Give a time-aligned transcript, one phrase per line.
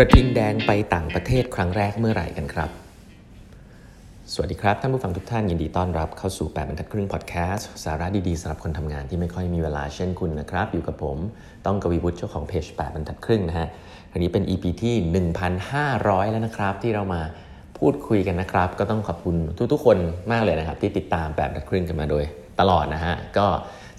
[0.00, 2.70] กระทิงแดงไปต่างประเทศครั้งแรกเมื่อไหร่กันครับ
[4.32, 11.16] สวัสดีครับ ท่านผู้ฟังทุกท่านยินดีต้อนรับเข้าสู่ 8บรรทัดครึ่งพอดแคสต์สาระดีๆสำหรับคนทำงานที่ไม่ค่อยมีเวลาเช่นคุณนะครับ อยู่กับผม
[11.66, 13.68] ต้องกวีวุฒิเจ้าของเพจ8บรรทัดครึ่งนะฮะ
[14.12, 14.94] อันนี้เป็น EP ที่
[15.64, 17.22] 1,500 แล้วนะครับ ที่เรามา
[17.78, 19.36] พูดคุยกันนะครับ ก็ต้องขอบคุณ
[19.72, 19.98] ทุกๆ คน
[20.32, 22.24] มากเลยนะครับ ที่ติดตาม8บรรทัดครึ่งกันมาโดย
[22.60, 23.46] ตลอดนะฮะก็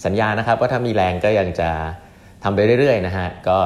[0.06, 1.70] สัญญานะครับว่าถ้ามีแรงก็ยังจะ
[2.44, 3.58] ทำไปเรื่อยๆนะฮะก็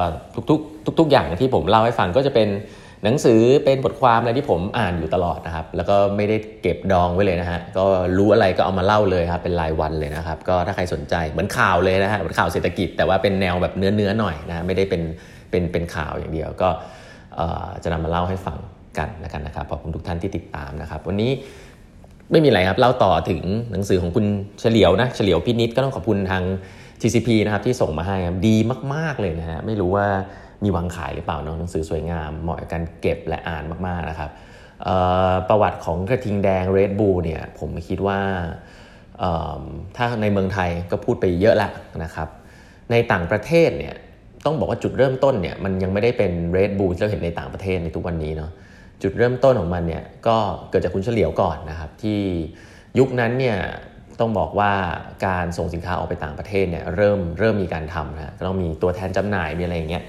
[0.50, 2.48] ทุกๆ ทุก ๆ อย่างที่ผมเล่าให้ฟังก็จะเป็น
[3.04, 7.84] หนังสือเป็นบทความอะไรที่ผมอ่านอยู่ตลอดนะครับ แล้วก็ไม่ได้เก็บดองไว้เลยนะฮะก็
[8.18, 15.02] รู้อะไรก็เอามาเล่าเลยครับเป็นรายวันเลยนะครับ ก็ถ้าใครสนใจเหมือนข่าวเลยนะฮะเหมือนข่าวเศรษฐกิจ แต่ว่าเป็นแนวแบบเนื้อเนื้อหน่อยนะไม่ได้เป็น
[15.50, 16.68] เป็นเป็นข่าวอย่างเดียวก็
[17.84, 18.58] จะนำมาเล่าให้ฟัง
[18.98, 21.30] กันแล้วกันนะครับขอบคุณทุกท่านที่ติดตามนะครับ วันนี้
[22.30, 23.40] ไม่มีอะไรครับเล่าต่อถึง
[23.72, 24.24] หนังสือของคุณ
[24.60, 26.42] เฉลียวนะเฉลียวพินิษก็ต้องขอบคุณทาง
[27.00, 28.16] TCP นะครับที่ส่งมาให้
[28.46, 28.56] ดี
[28.94, 30.06] มาก ๆ เลยนะฮะไม่รู้ว่า
[30.64, 34.30] มีวางขายหรือเปล่าเนาะหนังสือสวยงามเหมาะกับการเก็บและอ่านมาก ๆ นะครับ
[35.48, 38.20] ประวัติของกระทิงแดงเรดบูเนี่ยผมคิดว่า
[39.96, 41.72] ถ้าในเมืองไทยก็พูดไปเยอะแล้ว
[42.04, 42.28] นะครับ
[42.90, 43.94] ในต่างประเทศเนี่ย
[44.44, 48.50] ต้องบอกว่าจุดเริ่มต้นเนี่ยมันยังไม่ได้เป็นเรดบูที่เราเห็นในต่างประเทศในทุกวันนี้เนาะ
[49.02, 50.36] จุดเริ่มต้นของมันเนี่ยก็
[50.70, 52.20] เกิดจากคุณเฉลียวก่อนนะครับที่
[52.98, 53.58] ยุคนั้นเนี่ย
[54.20, 54.72] ต้องบอกว่า
[55.26, 60.04] การส่งสินค้าออกไปต่างประเทศเนี่ยเริ่มเริ่มมีการทำนะก็ต้องมีตัวแทนจำหน่ายมีอะไรอย่างเงี้ย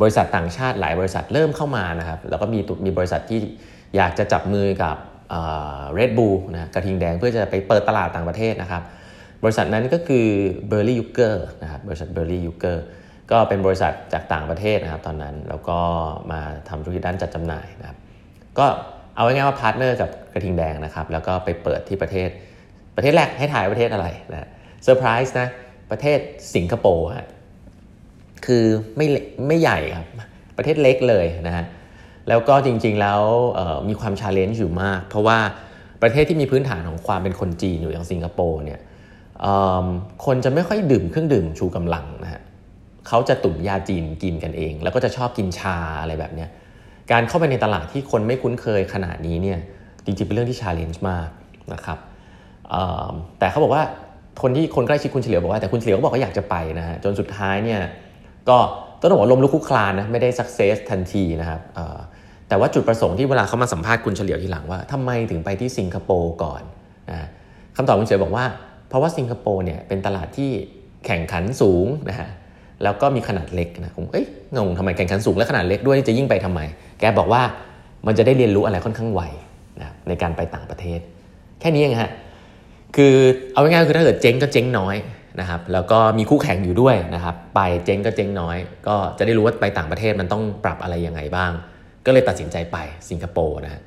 [0.00, 3.40] บริษัทต่างชาติหลายบริษัทเริ่มเข้ามานะครับแล้วก็มีมีบริษัทที่
[3.96, 4.96] อยากจะจับมือกับ
[5.94, 8.82] Red Bull นะกระทิงแดงเพื่อจะไปเปิดตลาดต่างประเทศนะครับ
[9.44, 10.26] บริษัทนั้นก็คือ
[10.68, 12.84] เบอร์ลี่ยุคเกอร์นะครับบริษัทเบอร์ลี่ยุคเกอร์
[13.30, 15.78] ก็เป็นบริษัทจากต่างประเทศนะครับตอนนั้นแล้วก็
[16.32, 17.98] มาทำธุรกิจด้านจัดจำหน่ายนะครับ
[18.58, 18.66] ก็
[19.14, 22.28] เอาง่ายๆว่า partner กับกระทิงแดงนะครับแล้วก็ไปเปิดที่ประเทศ
[23.00, 24.48] ประเทศแรกให้ทายประเทศอะไรนะ
[24.84, 25.48] เซอร์ไพรส์นะ
[25.90, 26.18] ประเทศ
[26.54, 27.26] สิงคโปร์ฮะ
[28.46, 28.64] คือ
[28.96, 29.06] ไม่
[29.46, 30.06] ไม่ใหญ่ครับ
[30.56, 31.64] ประเทศเล็กเลยนะฮะ
[32.28, 33.20] แล้วก็จริงๆแล้ว
[33.88, 35.38] มีความ challenge อยู่มาก เพราะว่า
[36.02, 38.80] ประเทศที่มีพื้นฐานของความเป็นคนจีนอยู่อย่างสิงคโปร์เนี่ย
[40.26, 42.42] คนจะไม่ค่อยดื่มเครื่องดื่มชูกำลังนะฮะ
[43.08, 46.50] เขาจะต้มยาจีนกินกันเอง แล้วก็จะชอบกินชาอะไรแบบเนี้ย
[47.12, 49.58] การเข้าไปในตลาดที่คนไม่คุ้นเคยขนาดนี้เนี่ย
[50.04, 51.28] จริงๆเป็นเรื่องที่ challenge มาก
[51.72, 51.98] นะครับ
[53.38, 53.82] แต่เขาบอกว่า
[54.42, 57.80] คนที่คนใกล้ชิดคุณเฉลียวบอกว่าแต่คุณเฉลียวก็บอกว่าอยากจะไปนะฮะจนสุดท้ายเนี่ย
[58.48, 58.56] ก็
[59.00, 61.60] ต้องบอกว่าล้มลุกคลุกคลานนะไม่ได้ success ทันทีนะครับ
[62.48, 66.62] แต่ว่าจุดประสงค์ที่เวลาเขามาสัมภาษณ์คุณเฉลียวทีหลังว่าทำไมถึงไปที่สิงคโปร์ก่อน
[67.10, 67.26] นะ
[67.76, 68.44] คำตอบคุณเฉลียวบอกว่า
[68.88, 70.50] เพราะว่าสิงคโปร์เนี่ยเป็นตลาดที่
[71.06, 72.28] แข่งขันสูงนะฮะ
[72.82, 76.60] แล้วก็มีขนาดเล็กนะผมเอ้ยงงทำไมแข่งขันสูงและขนาดเล็กด้วยจะยิ่งไปทำไม
[77.00, 77.42] แกบอกว่า
[78.06, 79.22] มันจะได้เรียนรู้อะไรค่อนข้างไว
[79.80, 81.00] นะในการไปต่างประเทศ
[81.60, 82.10] แค่นี้เองฮะ
[82.98, 83.16] คือ
[83.52, 84.96] เอาง่ายๆคือถ้าเกิดเจ๊งก็เจ๊งน้อย
[85.40, 88.56] นะครับแล้วก็มีคู่แข่งอยู่ด้วยนะครับไปเจ๊งก็เจ๊งน้อย
[88.88, 91.52] ก็จะได้รู้ว่าไปต่างประเทศมันต้องปรับอะไรยังไงบ้าง
[92.06, 92.76] ก็เลยตัดสินใจไป
[93.10, 93.80] สิงคโปร์นะฮะ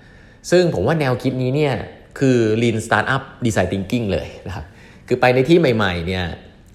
[0.51, 1.73] ซึ่งผมว่าแนวคิดนี้เนี่ย
[2.19, 4.65] คือ Lean Startup Design Thinking เลยนะครับ
[5.07, 6.25] คือไปในที่ใหม่ๆเนี่ย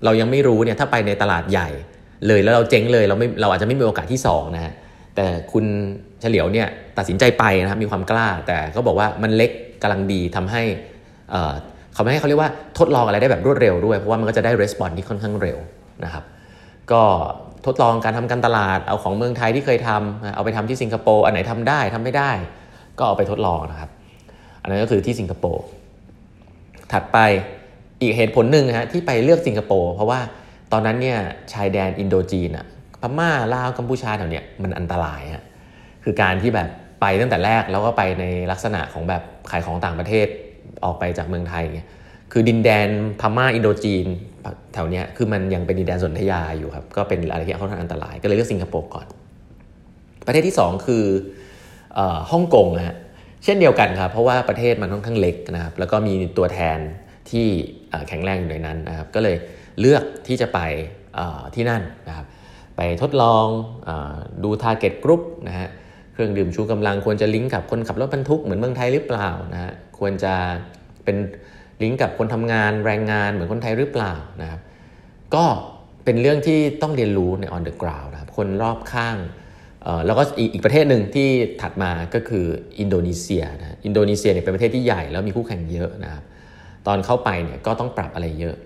[0.05, 1.69] เรายังไม่รู้เนี่ยถ้าไปในตลาดใหญ่
[2.27, 4.73] เลยแล้วเราเจ๊งเลยเราไม่เราอาจจะไม่มีโอกาสที่2นะฮะ
[5.17, 5.65] แต่คุณ
[6.21, 9.51] เฉลียวเนี่ยตัดสินใจไปนะครับมีความกล้า แต่ก็บอกว่ามันเล็ก
[9.83, 10.63] กำลังดีทำให้
[11.97, 15.59] เขาไม่ให้เขาเรียกว่าทดลองอะไรได้แบบรวดเร็วด้วย เพราะว่ามันก็จะได้รีสปอนส์ที่ค่อนข้างเร็ว
[16.05, 16.25] นะครับ
[16.93, 17.03] ก็
[17.67, 22.31] ทดลองการทำการตลาดเอาของเมืองไทยที่เคยทำเอาไปทำที่สิงคโปร์อันไหนทำได้ทำไม่ได้
[22.99, 23.91] ก็เอาไปทดลองนะครับ
[24.63, 25.65] อันนั้นก็คือที่สิงคโปร์
[26.93, 27.19] ถัดไป
[28.01, 30.21] อีกเหตุผลหนึ่งนะฮะที่ไปเลือกสิงคโปร์เพราะว่า
[30.73, 31.19] ตอนนั้นเนี่ย
[31.53, 32.67] ชายแดนอินโดจีนอะ
[33.01, 35.45] พม่าลาวกัมพูชาแถวเนี้ยมันอันตรายฮะ
[36.05, 36.69] คือการที่แบบ
[37.01, 40.27] ไปตั้งแต่แรกแล้วก็ไปในลักษณะของแบบขายของต่างประเทศ
[40.85, 41.89] ออกไปจากเมืองไทยเงี้ย
[42.33, 42.89] คือดินแดน
[43.21, 44.07] พม่าอินโดจีน
[44.75, 49.07] แถวเนี้ยคือมันยังเป็นดินแดนสนธยาอยู่ครับ ก็เป็นอะไรที่ค่อนข้างอันตราย ก็เลยเลือกสิงคโปร์ก่อน
[50.27, 51.05] ประเทศที่ 2 คือ
[52.31, 52.97] ฮ่องกงฮะ
[53.45, 56.79] เช่นเดียวกันครับ เพราะว่าประเทศมันค่อนข้างเล็กนะครับ แล้วก็มีตัวแทน
[57.31, 57.47] ที่
[58.09, 59.37] แข็งแรงอยู่ในนั้นนะครับ ก็เลย
[59.81, 60.61] เลือกที่จะไป
[61.55, 62.27] ที่นั่นนะครับ
[62.77, 63.91] ไปทดลอง
[64.45, 65.69] ดู target group นะฮะ
[66.17, 70.35] เครื่องดื่มชูกำลังควรจะลิงก์กับคนขับรถบรรทุกเหมือนเมืองไทยหรือเปล่านะฮะควรจะ
[71.05, 71.17] เป็น
[71.83, 74.61] ลิงก์กับคนทำงานแรงงานเหมือนคนไทยหรือเปล่านะครับ
[75.35, 75.45] ก็
[76.05, 79.17] เป็นเรื่องที่ต้องเรียนรู้ใน on the ground นะครับคนรอบข้าง
[80.07, 80.23] แล้วก็
[80.53, 81.29] อีกประเทศหนึ่งที่
[81.61, 82.45] ถัดมาก็คือ
[82.81, 86.23] อินโดนีเซียนะอินโดนีเซียเนี่ยเป็นประเทศที่ใหญ่แล้วมีคู่แข่งเยอะนะครับ
[86.87, 88.57] ตอนเข้าไปเนี่ยก็ต้องปรับอะไรเยอะ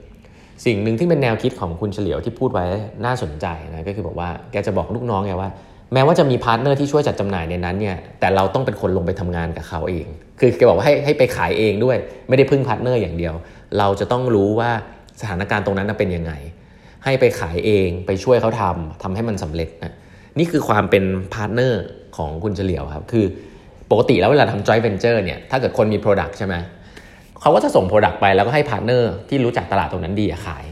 [0.67, 2.65] สิ่งหนึ่งที่เป็นแนวคิดของคุณเฉลียวที่พูดไว้
[3.05, 5.51] น่าสนใจนะก็คือบอกว่าแกจะบอกลูกน้องแกว่า
[5.93, 10.07] แม้ว่าจะมี partner ที่ช่วยจัดจำหน่ายในนั้นเนี่ยแต่เราต้องเป็นคนลงไปทำงานกับเขาเอง
[10.41, 11.97] คือแกบอกว่าให้ให้ไปขายเองด้วย
[12.29, 13.35] ไม่ได้พึ่ง partner อย่างเดียว
[13.79, 14.71] เราจะต้องรู้ว่า
[15.21, 16.33] สถานการณ์ตรงนั้นเป็นยังไง
[17.05, 19.93] ให้ไปขายเองไปช่วยเขาทำทำให้มันสำเร็จนะ
[20.39, 21.05] นี่คือความเป็น
[21.35, 21.83] partner
[22.17, 23.25] ของคุณเฉลียวครับ คือ
[23.91, 26.55] ปกติแล้วเวลาทำ joint venture เนี่ยถ้าเกิดคนมี product ใช่ไหม
[27.41, 30.65] เขาก็จะส่ง product ไปแล้วก็ให้ partner ที่รู้จักตลาดตรงนั้นดีขาย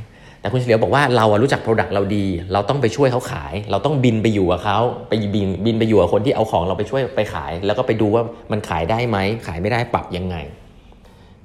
[0.49, 4.79] แต่คุณเฉลียวบอกว่าเรารู้จัก product เราดี เราต้องไปช่วยเขาขาย เราต้องบินไปอยู่กับเขา
[5.09, 8.23] ไปบินบินไปอยู่กับคนที่เอาของเราไปช่วยไปขาย แล้วก็ไปดูว่า
[8.53, 10.37] มันขายได้ไหมขายไม่ได้ปรับยังไง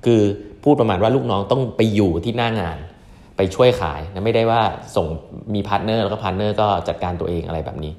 [0.06, 0.22] คือ
[0.64, 2.78] พูดประมาณว่าลูกน้องต้องไปอยู่ที่หน้างาน
[3.38, 4.62] ไปช่วยขายนะไม่ได้ว่า
[4.96, 5.08] ส่ง
[5.54, 7.94] มี partner แล้วก็ partner ก็จัดการตัวเองอะไรแบบนี้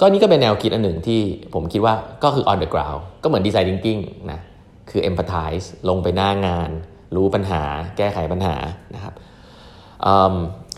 [0.00, 1.20] ก็นี่ก็เป็นแนวคิดอันหนึ่งที่
[1.54, 4.00] ผมคิดว่าก็คือ on the ground ก็เหมือน design thinking
[4.32, 4.40] นะ
[4.90, 6.70] คือ empathize ลงไปหน้างาน
[7.16, 7.62] รู้ปัญหา
[7.96, 8.56] แก้ไขปัญหา
[8.94, 9.14] นะครับ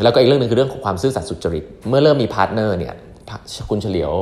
[0.03, 2.95] แล้วก็อีกเรื่องหนึ่งคือเรื่องของความซื่อสัตย์สุจริต เมื่อเริ่มมี partner เนี่ย
[3.71, 4.13] คุณเฉลียว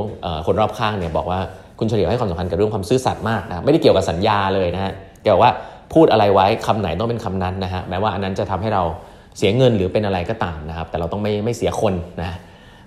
[0.47, 1.39] คนรอบข้างเนี่ยบอกว่า
[1.79, 4.93] คุณเฉลียวให้ความสำคัญกับเรื่องความซื่อสัตย์มากนะไม่ได้เกี่ยวกับสัญญาเลยนะฮะ
[5.23, 5.51] เกี่ยวว่า
[5.93, 8.83] พูดอะไรไว้คำไหนต้องเป็นคำนั้นนะฮะแม้ว่าอันนั้นจะทำให้เรา
[9.37, 12.37] เสียเงินหรือเป็นอะไรก็ตามนะครับ แต่เราต้องไม่ไม่เสียคนนะ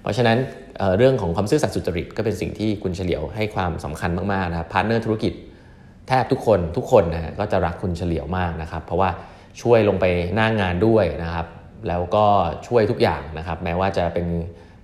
[0.03, 0.37] เพราะฉะนั้น
[0.79, 5.33] เรื่องของความซื่อสัตย์สุจริตก็เป็นสิ่งที่คุณเฉลียวให้ความสำคัญมากๆนะครับ partner ธุรกิจ
[6.09, 9.11] แทบทุกคนทุกคนนะก็จะรักคุณเฉลียวมากนะครับ เพราะว่า
[9.61, 10.05] ช่วยลงไป
[10.35, 11.47] หน้างานด้วยนะครับ
[11.89, 12.27] แล้วก็
[12.67, 14.27] ช่วยทุกอย่างนะครับแม้ว่าจะเป็น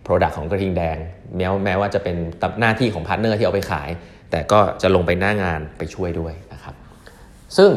[0.06, 0.96] Product ของกระทิงแดง
[1.36, 2.16] แม้แม้ว่าจะเป็น
[2.60, 3.88] หน้าที่ของ partner ที่เอาไปขาย
[4.30, 6.74] แต่ก็จะลงไปหน้างานไปช่วยด้วยนะครับ
[7.56, 7.70] ซึ่ง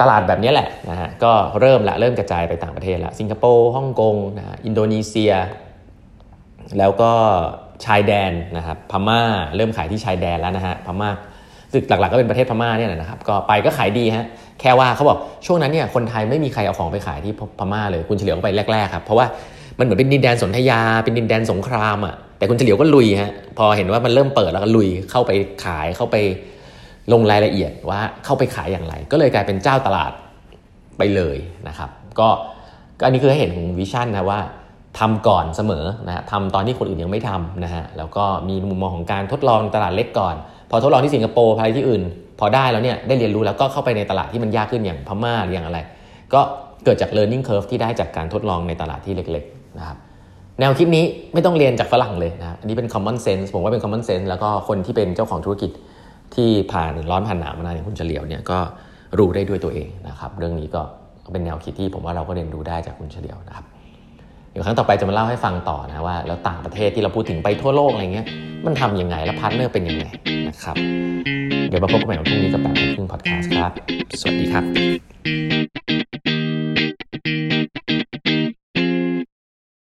[0.00, 5.32] ตลาดแบบนี้แหละนะฮะก็เริ่มละเริ่มกระจายไปต่างประเทศละสิงคโปร์ฮ่องกงนะอินโดนีเซีย
[6.78, 7.12] แล้วก็
[7.84, 9.20] ชายแดนนะครับพม่า
[9.56, 11.10] เริ่มขายที่ชายแดนแล้วนะฮะพม่า
[11.74, 14.26] ซึ่งหลักๆก็เป็นประเทศพม่าเนี่ยนะครับก็ไปก็ขายดีฮะ
[14.60, 19.26] แค่ว่าเขาบอกช่วงนั้นเนี่ยคนไทยไม่มีใครเอาของไปขายที่พม่าเลยคุณเฉลียวไปแรกๆครับเพราะว่า
[19.78, 25.30] มันเหมือนเป็นดินแดนสนธยา เป็นดินแดนสงครามอะแต่คุณเฉลียวก็ลุยฮะพอเห็นว่ามันเริ่มเปิดแล้วก็ลุยเข้าไป
[25.64, 26.16] ขายเข้าไป
[27.12, 30.12] ลงรายละเอียดว่าเข้าไปขายอย่างไร ก็เลยกลายเป็นเจ้าตลาด
[30.98, 31.36] ไปเลย
[31.68, 32.28] นะครับ ก็
[33.04, 34.40] อันนี้คือให้เห็นของวิชั่นนะว่า
[34.98, 40.34] ทำก่อนเสมอนะทำตอนที่คนอื่นยังไม่ทำนะฮะแล้วก็มีมุมมองของการทดลองตลาดเล็กก่อน
[40.74, 42.02] อทดลองที่สิงคโปร์อะไรที่อื่น
[42.40, 45.78] พอได้แล้วเนี่ยได้เรียนรู้แล้วก็เข้าไปในตลาดที่มันยากขึ้นอย่างพม่าหรืออย่างอะไร
[46.34, 46.40] ก็
[46.84, 49.98] เกิดจาก learning curve ที่ได้จากการทดลองในตลาดที่เล็กๆนะครับ
[50.60, 51.04] แนวคิดนี้
[51.34, 55.70] ไม่ต้องเรียนจากฝรั่งเลยนะอันนี้เป็น common sense ผมว่าเป็น common sense แล้วก็คนที่เป็นเจ้าของธุรกิจ
[56.34, 58.58] ที่ผ่านร้อนผ่านหนาวมานานอย่างคุณเฉลียวเนี่ยก็
[59.18, 60.82] รู้ได้ด้วยตัวเองนะครับ เรื่องนี้ก็
[61.32, 63.64] เป็นแนวคิดที่ผมว่าเราก็เรียนรู้ได้จากคุณเฉลียวนะครับ
[64.56, 68.26] ดี๋ยวครั้งต่อไปจะมาเล่าให้ฟังต่อนะว่าแล้วต่างประเทศที่เราพูดถึงไปทั่วโลกอะไรเงี้ย
[68.66, 70.04] มันทำยังไงและ partner เป็นยังไง
[70.48, 70.76] นะครับ
[71.68, 73.72] เดี๋ยวมาพบกันใหม่วันพรุ่งนี้กับแปดครึ่งพอดแคสต์ครับ
[74.20, 74.64] สวัสดีครับ